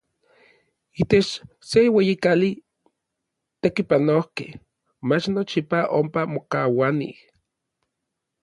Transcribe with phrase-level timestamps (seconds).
[1.01, 1.31] Itech
[1.69, 2.63] se ueyi kali, n
[3.61, 4.51] tekipanojkej
[5.07, 7.17] mach nochipa ompa mokauanij.